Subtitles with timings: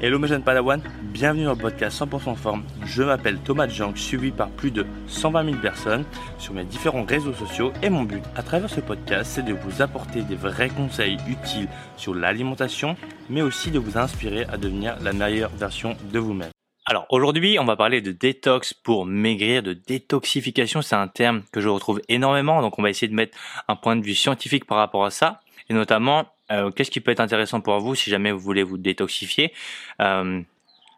[0.00, 2.64] Hello mes jeunes Padawan, bienvenue dans le podcast 100% forme.
[2.84, 6.04] Je m'appelle Thomas Jank, suivi par plus de 120 000 personnes
[6.36, 7.72] sur mes différents réseaux sociaux.
[7.80, 11.68] Et mon but à travers ce podcast c'est de vous apporter des vrais conseils utiles
[11.96, 12.96] sur l'alimentation
[13.30, 16.50] mais aussi de vous inspirer à devenir la meilleure version de vous-même.
[16.86, 21.60] Alors aujourd'hui on va parler de détox pour maigrir, de détoxification, c'est un terme que
[21.60, 22.60] je retrouve énormément.
[22.62, 25.40] Donc on va essayer de mettre un point de vue scientifique par rapport à ça.
[25.70, 29.52] Et notamment qu'est-ce qui peut être intéressant pour vous si jamais vous voulez vous détoxifier?
[30.00, 30.42] Euh,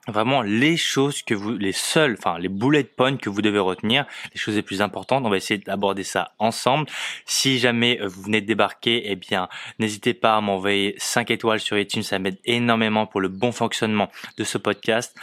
[0.09, 4.07] vraiment les choses que vous, les seules, enfin les bullet points que vous devez retenir,
[4.33, 5.25] les choses les plus importantes.
[5.25, 6.87] On va essayer d'aborder ça ensemble.
[7.25, 9.49] Si jamais euh, vous venez de débarquer, eh bien
[9.79, 14.11] n'hésitez pas à m'envoyer 5 étoiles sur iTunes, ça m'aide énormément pour le bon fonctionnement
[14.37, 15.17] de ce podcast.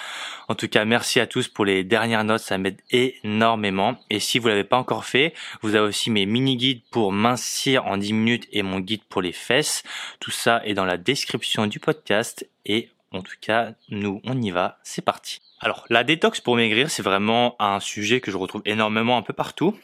[0.48, 3.98] En tout cas, merci à tous pour les dernières notes, ça m'aide énormément.
[4.09, 7.86] Et si vous l'avez pas encore fait, vous avez aussi mes mini guides pour mincir
[7.86, 9.84] en 10 minutes et mon guide pour les fesses.
[10.20, 14.52] Tout ça est dans la description du podcast et en tout cas, nous, on y
[14.52, 15.41] va, c'est parti.
[15.59, 19.33] Alors, la détox pour maigrir, c'est vraiment un sujet que je retrouve énormément un peu
[19.33, 19.78] partout.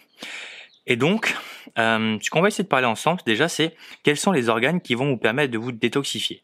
[0.88, 1.35] Et donc,
[1.77, 4.95] euh, ce qu'on va essayer de parler ensemble, déjà, c'est quels sont les organes qui
[4.95, 6.44] vont vous permettre de vous détoxifier.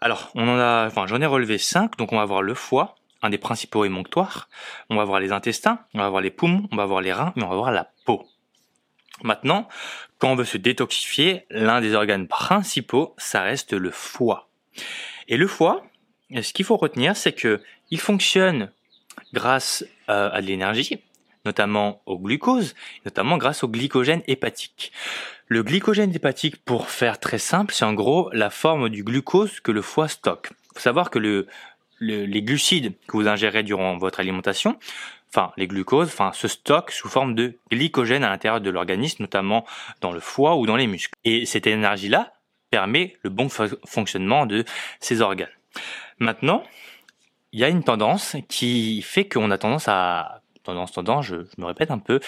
[0.00, 1.96] Alors, on en a, enfin, j'en ai relevé cinq.
[1.96, 4.48] Donc, on va voir le foie, un des principaux émonctoires.
[4.90, 7.32] On va voir les intestins, on va voir les poumons, on va voir les reins,
[7.36, 8.26] et on va voir la peau.
[9.22, 9.68] Maintenant,
[10.18, 14.48] quand on veut se détoxifier, l'un des organes principaux, ça reste le foie.
[15.28, 15.84] Et le foie,
[16.42, 18.70] ce qu'il faut retenir, c'est que il fonctionne
[19.32, 21.00] grâce euh, à de l'énergie,
[21.44, 24.92] notamment au glucose, notamment grâce au glycogène hépatique.
[25.46, 29.72] Le glycogène hépatique, pour faire très simple, c'est en gros la forme du glucose que
[29.72, 30.50] le foie stocke.
[30.52, 31.48] Il faut savoir que le,
[32.00, 34.78] les glucides que vous ingérez durant votre alimentation,
[35.28, 39.66] enfin les glucoses, enfin se stockent sous forme de glycogène à l'intérieur de l'organisme, notamment
[40.00, 41.14] dans le foie ou dans les muscles.
[41.24, 42.32] Et cette énergie-là
[42.70, 44.64] permet le bon fonctionnement de
[45.00, 45.48] ces organes.
[46.20, 46.62] Maintenant,
[47.52, 51.64] il y a une tendance qui fait qu'on a tendance à tendance tendance, je, me
[51.64, 52.20] répète un peu,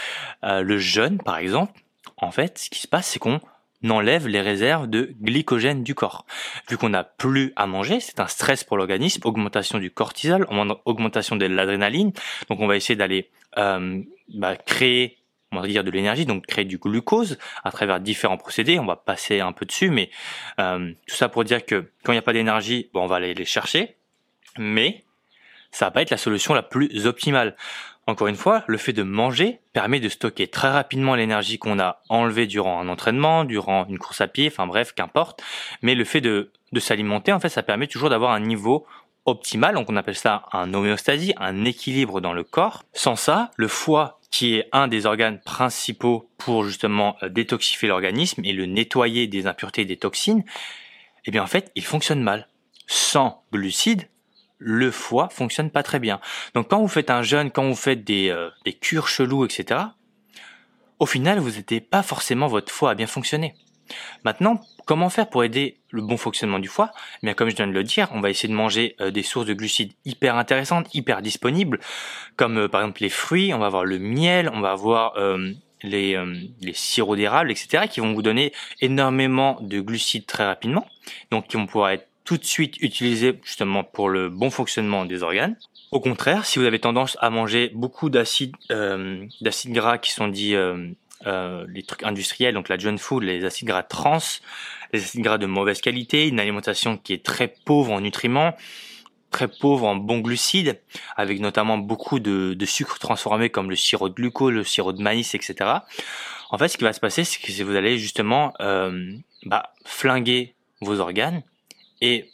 [0.44, 1.80] euh, le jeûne par exemple.
[2.16, 3.40] En fait, ce qui se passe, c'est qu'on
[3.88, 6.24] enlève les réserves de glycogène du corps.
[6.68, 10.46] Vu qu'on n'a plus à manger, c'est un stress pour l'organisme, augmentation du cortisol,
[10.84, 12.12] augmentation de l'adrénaline.
[12.48, 13.28] Donc on va essayer d'aller
[13.58, 14.00] euh,
[14.32, 15.18] bah, créer
[15.52, 18.78] on va dire de l'énergie, donc créer du glucose à travers différents procédés.
[18.78, 20.10] On va passer un peu dessus, mais
[20.58, 23.34] euh, tout ça pour dire que quand il n'y a pas d'énergie, on va aller
[23.34, 23.96] les chercher,
[24.58, 25.04] mais
[25.70, 27.56] ça va pas être la solution la plus optimale.
[28.08, 32.02] Encore une fois, le fait de manger permet de stocker très rapidement l'énergie qu'on a
[32.08, 35.42] enlevée durant un entraînement, durant une course à pied, enfin bref, qu'importe.
[35.82, 38.86] Mais le fait de s'alimenter, en fait, ça permet toujours d'avoir un niveau
[39.24, 42.84] optimal, donc on appelle ça un homéostasie, un équilibre dans le corps.
[42.92, 48.42] Sans ça, le foie qui est un des organes principaux pour justement euh, détoxifier l'organisme
[48.44, 50.44] et le nettoyer des impuretés et des toxines,
[51.26, 52.48] eh bien en fait, il fonctionne mal.
[52.86, 54.08] Sans glucides,
[54.58, 56.20] le foie fonctionne pas très bien.
[56.54, 59.80] Donc quand vous faites un jeûne, quand vous faites des, euh, des cures chelous, etc.,
[60.98, 63.54] au final, vous n'aidez pas forcément votre foie à bien fonctionner.
[64.24, 66.90] Maintenant, comment faire pour aider le bon fonctionnement du foie?
[67.22, 69.22] Eh Bien, comme je viens de le dire, on va essayer de manger euh, des
[69.22, 71.80] sources de glucides hyper intéressantes, hyper disponibles,
[72.36, 75.52] comme euh, par exemple les fruits, on va avoir le miel, on va avoir euh,
[75.82, 76.16] les,
[76.60, 80.86] les sirops d'érable, etc., qui vont vous donner énormément de glucides très rapidement,
[81.32, 85.24] donc qui vont pouvoir être tout de suite utilisés justement pour le bon fonctionnement des
[85.24, 85.56] organes.
[85.90, 88.54] Au contraire, si vous avez tendance à manger beaucoup d'acides
[89.40, 90.54] d'acides gras qui sont dits
[91.26, 94.18] euh, les trucs industriels, donc la junk food, les acides gras trans,
[94.92, 98.54] les acides gras de mauvaise qualité, une alimentation qui est très pauvre en nutriments,
[99.30, 100.80] très pauvre en bons glucides,
[101.16, 105.02] avec notamment beaucoup de, de sucres transformés comme le sirop de glucose, le sirop de
[105.02, 105.70] maïs, etc.
[106.50, 110.54] En fait, ce qui va se passer, c'est que vous allez justement euh, bah, flinguer
[110.80, 111.42] vos organes
[112.00, 112.28] et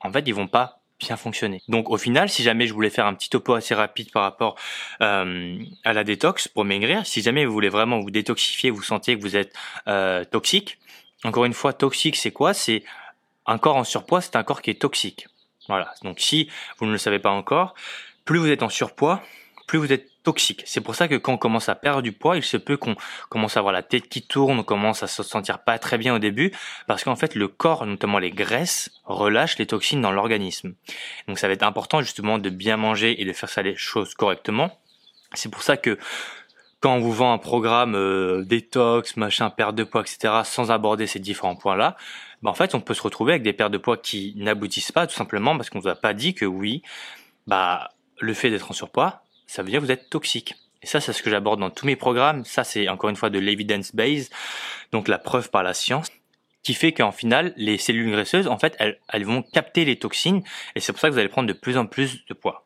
[0.00, 1.62] en fait, ils vont pas bien fonctionner.
[1.68, 4.56] Donc au final, si jamais je voulais faire un petit topo assez rapide par rapport
[5.02, 9.16] euh, à la détox pour maigrir, si jamais vous voulez vraiment vous détoxifier, vous sentez
[9.16, 9.54] que vous êtes
[9.88, 10.78] euh, toxique,
[11.24, 12.54] encore une fois, toxique c'est quoi?
[12.54, 12.82] C'est
[13.46, 15.28] un corps en surpoids, c'est un corps qui est toxique.
[15.68, 15.92] Voilà.
[16.02, 16.48] Donc si
[16.78, 17.74] vous ne le savez pas encore,
[18.24, 19.22] plus vous êtes en surpoids,
[19.66, 20.64] plus vous êtes toxique.
[20.66, 22.96] C'est pour ça que quand on commence à perdre du poids, il se peut qu'on
[23.28, 26.16] commence à avoir la tête qui tourne, on commence à se sentir pas très bien
[26.16, 26.50] au début,
[26.88, 30.74] parce qu'en fait le corps, notamment les graisses, relâche les toxines dans l'organisme.
[31.28, 34.14] Donc ça va être important justement de bien manger et de faire ça les choses
[34.14, 34.76] correctement.
[35.34, 35.96] C'est pour ça que
[36.80, 41.06] quand on vous vend un programme euh, détox, machin, perte de poids, etc., sans aborder
[41.06, 41.96] ces différents points-là,
[42.42, 45.06] ben en fait, on peut se retrouver avec des pertes de poids qui n'aboutissent pas,
[45.06, 46.82] tout simplement parce qu'on vous a pas dit que oui,
[47.46, 50.54] bah le fait d'être en surpoids, ça veut dire que vous êtes toxique.
[50.82, 52.44] Et ça, c'est ce que j'aborde dans tous mes programmes.
[52.44, 54.30] Ça, c'est encore une fois de l'evidence base,
[54.92, 56.10] donc la preuve par la science.
[56.62, 60.42] qui fait qu'en final, les cellules graisseuses, en fait, elles, elles vont capter les toxines
[60.74, 62.65] et c'est pour ça que vous allez prendre de plus en plus de poids.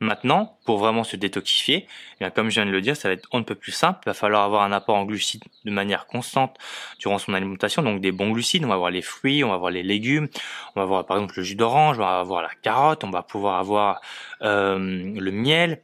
[0.00, 1.86] Maintenant, pour vraiment se détoxifier,
[2.20, 4.00] eh comme je viens de le dire, ça va être on ne plus simple.
[4.04, 6.58] Il va falloir avoir un apport en glucides de manière constante
[6.98, 8.64] durant son alimentation, donc des bons glucides.
[8.64, 10.28] On va avoir les fruits, on va avoir les légumes,
[10.74, 13.22] on va avoir par exemple le jus d'orange, on va avoir la carotte, on va
[13.22, 14.00] pouvoir avoir
[14.42, 15.80] euh, le miel,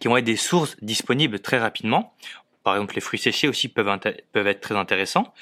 [0.00, 2.14] qui vont être des sources disponibles très rapidement.
[2.64, 3.98] Par exemple, les fruits séchés aussi peuvent,
[4.32, 5.32] peuvent être très intéressants.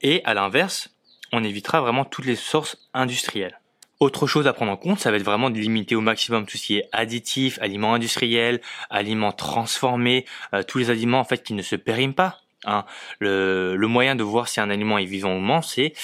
[0.00, 0.90] Et à l'inverse,
[1.32, 3.58] on évitera vraiment toutes les sources industrielles.
[3.98, 6.58] Autre chose à prendre en compte, ça va être vraiment de limiter au maximum tout
[6.58, 8.60] ce qui est additifs, aliments industriels,
[8.90, 12.40] aliments transformés, euh, tous les aliments en fait qui ne se périment pas.
[12.64, 12.84] Hein.
[13.20, 15.94] Le, le, moyen de voir si un aliment est vivant ou non, c'est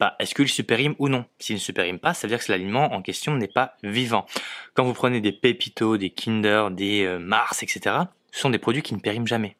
[0.00, 1.24] bah, est-ce qu'il se périme ou non?
[1.38, 4.26] S'il ne se périme pas, ça veut dire que l'aliment en question n'est pas vivant.
[4.74, 7.96] Quand vous prenez des Pépito, des Kinder, des euh, Mars, etc.,
[8.32, 9.56] ce sont des produits qui ne périment jamais.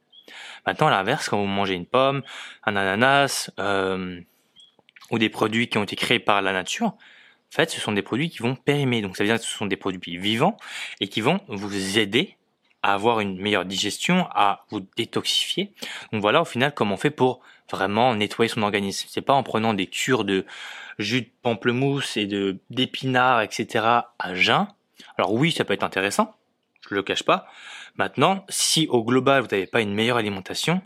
[0.66, 2.22] Maintenant, à l'inverse, quand vous mangez une pomme,
[2.64, 4.20] un ananas, euh,
[5.10, 6.96] ou des produits qui ont été créés par la nature,
[7.54, 9.00] en fait, ce sont des produits qui vont périmer.
[9.00, 10.56] Donc, ça veut dire que ce sont des produits vivants
[11.00, 12.36] et qui vont vous aider
[12.82, 15.72] à avoir une meilleure digestion, à vous détoxifier.
[16.12, 17.40] Donc voilà, au final, comment on fait pour
[17.70, 19.06] vraiment nettoyer son organisme.
[19.08, 20.44] C'est pas en prenant des cures de
[20.98, 23.84] jus de pamplemousse et de d'épinards, etc.
[24.18, 24.66] à jeun.
[25.16, 26.34] Alors oui, ça peut être intéressant.
[26.88, 27.46] Je le cache pas.
[27.96, 30.82] Maintenant, si au global vous n'avez pas une meilleure alimentation,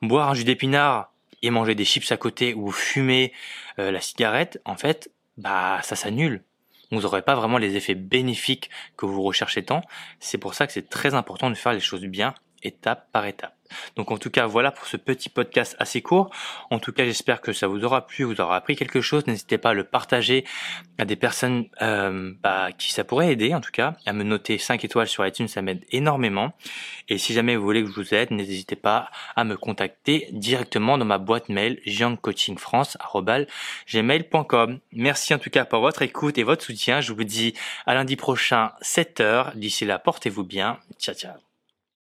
[0.00, 1.12] boire un jus d'épinard
[1.42, 3.32] et manger des chips à côté ou fumer
[3.78, 6.44] euh, la cigarette, en fait, bah ça s'annule.
[6.90, 9.82] Vous n'aurez pas vraiment les effets bénéfiques que vous recherchez tant.
[10.20, 13.54] C'est pour ça que c'est très important de faire les choses bien, étape par étape.
[13.96, 16.30] Donc en tout cas, voilà pour ce petit podcast assez court.
[16.70, 19.26] En tout cas, j'espère que ça vous aura plu, vous aura appris quelque chose.
[19.26, 20.44] N'hésitez pas à le partager
[20.98, 24.58] à des personnes euh, bah, qui ça pourrait aider, en tout cas, à me noter
[24.58, 26.52] 5 étoiles sur iTunes, ça m'aide énormément.
[27.08, 30.98] Et si jamais vous voulez que je vous aide, n'hésitez pas à me contacter directement
[30.98, 31.80] dans ma boîte mail
[33.92, 34.78] gmail.com.
[34.92, 37.00] Merci en tout cas pour votre écoute et votre soutien.
[37.00, 37.54] Je vous dis
[37.86, 39.56] à lundi prochain 7h.
[39.56, 40.78] D'ici là, portez-vous bien.
[40.98, 41.47] Ciao ciao.